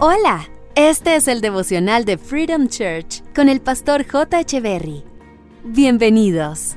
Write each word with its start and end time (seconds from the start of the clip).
Hola, 0.00 0.48
este 0.76 1.16
es 1.16 1.26
el 1.26 1.40
devocional 1.40 2.04
de 2.04 2.18
Freedom 2.18 2.68
Church 2.68 3.20
con 3.34 3.48
el 3.48 3.60
pastor 3.60 4.06
J. 4.06 4.38
Echeverry. 4.38 5.02
Bienvenidos. 5.64 6.76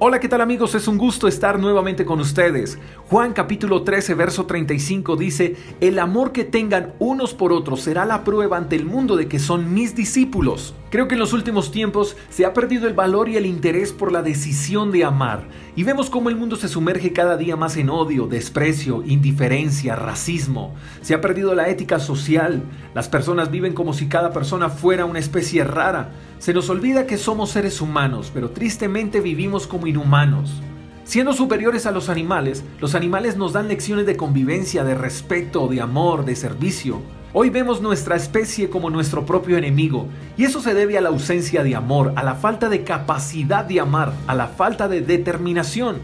Hola, 0.00 0.18
¿qué 0.18 0.28
tal 0.28 0.40
amigos? 0.40 0.74
Es 0.74 0.88
un 0.88 0.98
gusto 0.98 1.28
estar 1.28 1.60
nuevamente 1.60 2.04
con 2.04 2.18
ustedes. 2.18 2.76
Juan 3.08 3.34
capítulo 3.34 3.84
13, 3.84 4.14
verso 4.14 4.46
35 4.46 5.14
dice, 5.14 5.54
El 5.80 6.00
amor 6.00 6.32
que 6.32 6.42
tengan 6.42 6.94
unos 6.98 7.34
por 7.34 7.52
otros 7.52 7.82
será 7.82 8.04
la 8.04 8.24
prueba 8.24 8.56
ante 8.56 8.74
el 8.74 8.84
mundo 8.84 9.14
de 9.14 9.28
que 9.28 9.38
son 9.38 9.72
mis 9.72 9.94
discípulos. 9.94 10.74
Creo 10.96 11.08
que 11.08 11.14
en 11.14 11.20
los 11.20 11.34
últimos 11.34 11.72
tiempos 11.72 12.16
se 12.30 12.46
ha 12.46 12.54
perdido 12.54 12.88
el 12.88 12.94
valor 12.94 13.28
y 13.28 13.36
el 13.36 13.44
interés 13.44 13.92
por 13.92 14.12
la 14.12 14.22
decisión 14.22 14.90
de 14.92 15.04
amar, 15.04 15.46
y 15.74 15.84
vemos 15.84 16.08
cómo 16.08 16.30
el 16.30 16.36
mundo 16.36 16.56
se 16.56 16.68
sumerge 16.68 17.12
cada 17.12 17.36
día 17.36 17.54
más 17.54 17.76
en 17.76 17.90
odio, 17.90 18.28
desprecio, 18.28 19.02
indiferencia, 19.04 19.94
racismo. 19.94 20.74
Se 21.02 21.12
ha 21.12 21.20
perdido 21.20 21.54
la 21.54 21.68
ética 21.68 21.98
social, 21.98 22.62
las 22.94 23.10
personas 23.10 23.50
viven 23.50 23.74
como 23.74 23.92
si 23.92 24.08
cada 24.08 24.32
persona 24.32 24.70
fuera 24.70 25.04
una 25.04 25.18
especie 25.18 25.64
rara. 25.64 26.12
Se 26.38 26.54
nos 26.54 26.70
olvida 26.70 27.06
que 27.06 27.18
somos 27.18 27.50
seres 27.50 27.82
humanos, 27.82 28.30
pero 28.32 28.52
tristemente 28.52 29.20
vivimos 29.20 29.66
como 29.66 29.86
inhumanos. 29.86 30.62
Siendo 31.04 31.34
superiores 31.34 31.84
a 31.84 31.90
los 31.90 32.08
animales, 32.08 32.64
los 32.80 32.94
animales 32.94 33.36
nos 33.36 33.52
dan 33.52 33.68
lecciones 33.68 34.06
de 34.06 34.16
convivencia, 34.16 34.82
de 34.82 34.94
respeto, 34.94 35.68
de 35.68 35.82
amor, 35.82 36.24
de 36.24 36.36
servicio. 36.36 37.02
Hoy 37.38 37.50
vemos 37.50 37.82
nuestra 37.82 38.16
especie 38.16 38.70
como 38.70 38.88
nuestro 38.88 39.26
propio 39.26 39.58
enemigo, 39.58 40.06
y 40.38 40.44
eso 40.44 40.62
se 40.62 40.72
debe 40.72 40.96
a 40.96 41.02
la 41.02 41.10
ausencia 41.10 41.62
de 41.62 41.76
amor, 41.76 42.14
a 42.16 42.22
la 42.22 42.34
falta 42.34 42.70
de 42.70 42.82
capacidad 42.82 43.62
de 43.62 43.78
amar, 43.78 44.14
a 44.26 44.34
la 44.34 44.46
falta 44.46 44.88
de 44.88 45.02
determinación. 45.02 45.98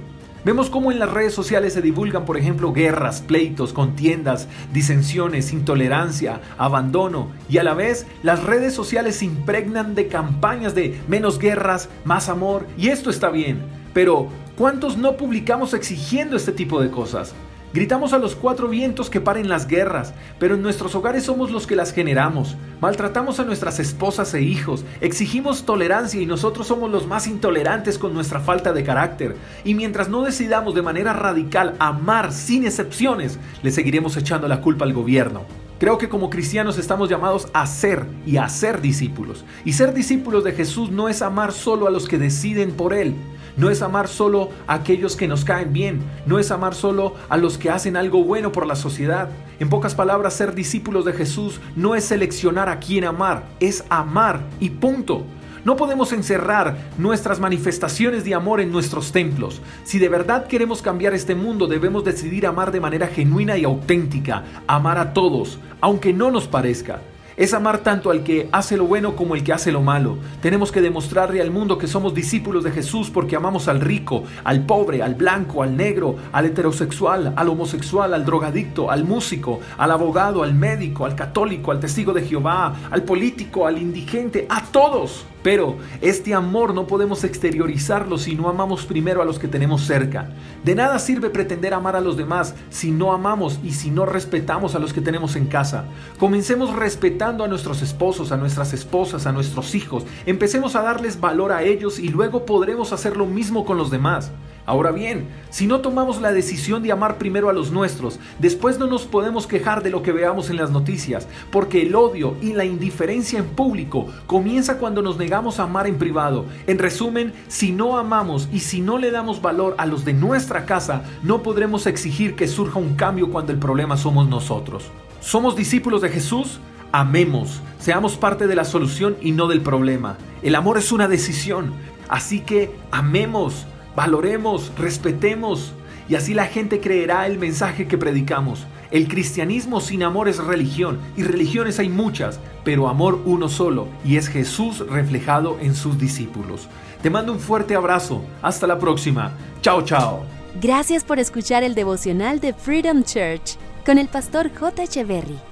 Vemos 0.44 0.68
cómo 0.68 0.92
en 0.92 0.98
las 0.98 1.10
redes 1.10 1.32
sociales 1.32 1.72
se 1.72 1.80
divulgan, 1.80 2.26
por 2.26 2.36
ejemplo, 2.36 2.74
guerras, 2.74 3.22
pleitos, 3.22 3.72
contiendas, 3.72 4.46
disensiones, 4.74 5.54
intolerancia, 5.54 6.42
abandono 6.58 7.30
y 7.48 7.56
a 7.56 7.64
la 7.64 7.72
vez 7.72 8.06
las 8.22 8.42
redes 8.44 8.74
sociales 8.74 9.16
se 9.16 9.24
impregnan 9.24 9.94
de 9.94 10.08
campañas 10.08 10.74
de 10.74 11.00
menos 11.08 11.38
guerras, 11.38 11.88
más 12.04 12.28
amor 12.28 12.66
y 12.76 12.88
esto 12.88 13.08
está 13.08 13.30
bien. 13.30 13.62
Pero, 13.94 14.28
¿cuántos 14.58 14.98
no 14.98 15.16
publicamos 15.16 15.72
exigiendo 15.72 16.36
este 16.36 16.52
tipo 16.52 16.78
de 16.82 16.90
cosas? 16.90 17.34
Gritamos 17.74 18.12
a 18.12 18.18
los 18.18 18.36
cuatro 18.36 18.68
vientos 18.68 19.08
que 19.08 19.22
paren 19.22 19.48
las 19.48 19.66
guerras, 19.66 20.12
pero 20.38 20.56
en 20.56 20.62
nuestros 20.62 20.94
hogares 20.94 21.24
somos 21.24 21.50
los 21.50 21.66
que 21.66 21.74
las 21.74 21.94
generamos. 21.94 22.54
Maltratamos 22.82 23.40
a 23.40 23.44
nuestras 23.44 23.78
esposas 23.78 24.34
e 24.34 24.42
hijos, 24.42 24.84
exigimos 25.00 25.64
tolerancia 25.64 26.20
y 26.20 26.26
nosotros 26.26 26.66
somos 26.66 26.90
los 26.90 27.06
más 27.06 27.26
intolerantes 27.26 27.96
con 27.96 28.12
nuestra 28.12 28.40
falta 28.40 28.74
de 28.74 28.84
carácter. 28.84 29.36
Y 29.64 29.72
mientras 29.74 30.10
no 30.10 30.20
decidamos 30.20 30.74
de 30.74 30.82
manera 30.82 31.14
radical 31.14 31.74
amar 31.78 32.32
sin 32.32 32.66
excepciones, 32.66 33.38
le 33.62 33.70
seguiremos 33.70 34.18
echando 34.18 34.48
la 34.48 34.60
culpa 34.60 34.84
al 34.84 34.92
gobierno. 34.92 35.46
Creo 35.78 35.96
que 35.96 36.10
como 36.10 36.28
cristianos 36.28 36.76
estamos 36.76 37.08
llamados 37.08 37.48
a 37.54 37.66
ser 37.66 38.04
y 38.26 38.36
a 38.36 38.50
ser 38.50 38.82
discípulos. 38.82 39.46
Y 39.64 39.72
ser 39.72 39.94
discípulos 39.94 40.44
de 40.44 40.52
Jesús 40.52 40.90
no 40.90 41.08
es 41.08 41.22
amar 41.22 41.52
solo 41.52 41.86
a 41.86 41.90
los 41.90 42.06
que 42.06 42.18
deciden 42.18 42.72
por 42.72 42.92
Él, 42.92 43.16
no 43.56 43.70
es 43.70 43.82
amar 43.82 44.08
solo 44.08 44.50
a 44.66 44.74
aquellos 44.74 45.16
que 45.16 45.28
nos 45.28 45.44
caen 45.44 45.72
bien, 45.72 46.00
no 46.26 46.38
es 46.38 46.50
amar 46.50 46.74
solo 46.74 47.14
a 47.28 47.36
los 47.36 47.58
que 47.58 47.70
hacen 47.70 47.96
algo 47.96 48.24
bueno 48.24 48.52
por 48.52 48.66
la 48.66 48.76
sociedad. 48.76 49.28
En 49.58 49.68
pocas 49.68 49.94
palabras, 49.94 50.34
ser 50.34 50.54
discípulos 50.54 51.04
de 51.04 51.12
Jesús 51.12 51.60
no 51.76 51.94
es 51.94 52.04
seleccionar 52.04 52.68
a 52.68 52.80
quién 52.80 53.04
amar, 53.04 53.44
es 53.60 53.84
amar 53.88 54.40
y 54.60 54.70
punto. 54.70 55.24
No 55.64 55.76
podemos 55.76 56.12
encerrar 56.12 56.76
nuestras 56.98 57.38
manifestaciones 57.38 58.24
de 58.24 58.34
amor 58.34 58.60
en 58.60 58.72
nuestros 58.72 59.12
templos. 59.12 59.62
Si 59.84 60.00
de 60.00 60.08
verdad 60.08 60.48
queremos 60.48 60.82
cambiar 60.82 61.14
este 61.14 61.36
mundo, 61.36 61.68
debemos 61.68 62.02
decidir 62.02 62.48
amar 62.48 62.72
de 62.72 62.80
manera 62.80 63.06
genuina 63.06 63.56
y 63.56 63.62
auténtica, 63.62 64.42
amar 64.66 64.98
a 64.98 65.12
todos, 65.12 65.60
aunque 65.80 66.12
no 66.12 66.32
nos 66.32 66.48
parezca. 66.48 67.00
Es 67.36 67.54
amar 67.54 67.78
tanto 67.78 68.10
al 68.10 68.24
que 68.24 68.48
hace 68.52 68.76
lo 68.76 68.84
bueno 68.84 69.16
como 69.16 69.34
el 69.34 69.42
que 69.42 69.52
hace 69.52 69.72
lo 69.72 69.80
malo. 69.80 70.18
Tenemos 70.40 70.70
que 70.70 70.82
demostrarle 70.82 71.40
al 71.40 71.50
mundo 71.50 71.78
que 71.78 71.86
somos 71.86 72.14
discípulos 72.14 72.62
de 72.62 72.70
Jesús 72.70 73.10
porque 73.10 73.36
amamos 73.36 73.68
al 73.68 73.80
rico, 73.80 74.24
al 74.44 74.66
pobre, 74.66 75.02
al 75.02 75.14
blanco, 75.14 75.62
al 75.62 75.76
negro, 75.76 76.16
al 76.32 76.46
heterosexual, 76.46 77.32
al 77.34 77.48
homosexual, 77.48 78.12
al 78.12 78.24
drogadicto, 78.24 78.90
al 78.90 79.04
músico, 79.04 79.60
al 79.78 79.90
abogado, 79.90 80.42
al 80.42 80.54
médico, 80.54 81.06
al 81.06 81.16
católico, 81.16 81.72
al 81.72 81.80
testigo 81.80 82.12
de 82.12 82.22
Jehová, 82.22 82.74
al 82.90 83.02
político, 83.02 83.66
al 83.66 83.80
indigente, 83.80 84.46
a 84.48 84.62
todos. 84.64 85.24
Pero 85.42 85.76
este 86.00 86.34
amor 86.34 86.74
no 86.74 86.86
podemos 86.86 87.24
exteriorizarlo 87.24 88.18
si 88.18 88.34
no 88.36 88.48
amamos 88.48 88.84
primero 88.84 89.22
a 89.22 89.24
los 89.24 89.38
que 89.38 89.48
tenemos 89.48 89.82
cerca. 89.82 90.30
De 90.64 90.74
nada 90.74 90.98
sirve 90.98 91.30
pretender 91.30 91.74
amar 91.74 91.96
a 91.96 92.00
los 92.00 92.16
demás 92.16 92.54
si 92.70 92.90
no 92.90 93.12
amamos 93.12 93.58
y 93.64 93.72
si 93.72 93.90
no 93.90 94.06
respetamos 94.06 94.74
a 94.74 94.78
los 94.78 94.92
que 94.92 95.00
tenemos 95.00 95.36
en 95.36 95.46
casa. 95.46 95.84
Comencemos 96.18 96.74
respetando 96.74 97.44
a 97.44 97.48
nuestros 97.48 97.82
esposos, 97.82 98.32
a 98.32 98.36
nuestras 98.36 98.72
esposas, 98.72 99.26
a 99.26 99.32
nuestros 99.32 99.74
hijos. 99.74 100.04
Empecemos 100.26 100.76
a 100.76 100.82
darles 100.82 101.20
valor 101.20 101.52
a 101.52 101.62
ellos 101.62 101.98
y 101.98 102.08
luego 102.08 102.46
podremos 102.46 102.92
hacer 102.92 103.16
lo 103.16 103.26
mismo 103.26 103.64
con 103.64 103.76
los 103.76 103.90
demás. 103.90 104.30
Ahora 104.64 104.92
bien, 104.92 105.26
si 105.50 105.66
no 105.66 105.80
tomamos 105.80 106.20
la 106.20 106.32
decisión 106.32 106.84
de 106.84 106.92
amar 106.92 107.18
primero 107.18 107.50
a 107.50 107.52
los 107.52 107.72
nuestros, 107.72 108.20
después 108.38 108.78
no 108.78 108.86
nos 108.86 109.06
podemos 109.06 109.48
quejar 109.48 109.82
de 109.82 109.90
lo 109.90 110.02
que 110.02 110.12
veamos 110.12 110.50
en 110.50 110.56
las 110.56 110.70
noticias, 110.70 111.26
porque 111.50 111.82
el 111.82 111.96
odio 111.96 112.36
y 112.40 112.52
la 112.52 112.64
indiferencia 112.64 113.40
en 113.40 113.46
público 113.46 114.06
comienza 114.26 114.78
cuando 114.78 115.02
nos 115.02 115.18
negamos 115.18 115.58
a 115.58 115.64
amar 115.64 115.88
en 115.88 115.98
privado. 115.98 116.44
En 116.68 116.78
resumen, 116.78 117.32
si 117.48 117.72
no 117.72 117.98
amamos 117.98 118.48
y 118.52 118.60
si 118.60 118.80
no 118.80 118.98
le 118.98 119.10
damos 119.10 119.42
valor 119.42 119.74
a 119.78 119.86
los 119.86 120.04
de 120.04 120.12
nuestra 120.12 120.64
casa, 120.64 121.02
no 121.24 121.42
podremos 121.42 121.88
exigir 121.88 122.36
que 122.36 122.46
surja 122.46 122.78
un 122.78 122.94
cambio 122.94 123.30
cuando 123.32 123.50
el 123.50 123.58
problema 123.58 123.96
somos 123.96 124.28
nosotros. 124.28 124.84
¿Somos 125.20 125.56
discípulos 125.56 126.02
de 126.02 126.10
Jesús? 126.10 126.60
Amemos, 126.92 127.60
seamos 127.80 128.16
parte 128.16 128.46
de 128.46 128.54
la 128.54 128.64
solución 128.64 129.16
y 129.20 129.32
no 129.32 129.48
del 129.48 129.60
problema. 129.60 130.18
El 130.42 130.54
amor 130.54 130.78
es 130.78 130.92
una 130.92 131.08
decisión, 131.08 131.72
así 132.08 132.40
que 132.40 132.70
amemos 132.90 133.66
valoremos, 133.96 134.72
respetemos, 134.76 135.72
y 136.08 136.14
así 136.14 136.34
la 136.34 136.46
gente 136.46 136.80
creerá 136.80 137.26
el 137.26 137.38
mensaje 137.38 137.86
que 137.86 137.98
predicamos. 137.98 138.66
El 138.90 139.08
cristianismo 139.08 139.80
sin 139.80 140.02
amor 140.02 140.28
es 140.28 140.38
religión, 140.38 140.98
y 141.16 141.22
religiones 141.22 141.78
hay 141.78 141.88
muchas, 141.88 142.38
pero 142.64 142.88
amor 142.88 143.22
uno 143.24 143.48
solo, 143.48 143.88
y 144.04 144.16
es 144.16 144.28
Jesús 144.28 144.80
reflejado 144.86 145.58
en 145.60 145.74
sus 145.74 145.98
discípulos. 145.98 146.68
Te 147.02 147.10
mando 147.10 147.32
un 147.32 147.40
fuerte 147.40 147.74
abrazo, 147.74 148.22
hasta 148.42 148.66
la 148.66 148.78
próxima, 148.78 149.32
chao 149.62 149.82
chao. 149.82 150.24
Gracias 150.60 151.04
por 151.04 151.18
escuchar 151.18 151.62
el 151.62 151.74
devocional 151.74 152.38
de 152.40 152.52
Freedom 152.52 153.02
Church 153.02 153.56
con 153.86 153.98
el 153.98 154.08
pastor 154.08 154.50
J. 154.54 154.84
Echeverry. 154.84 155.51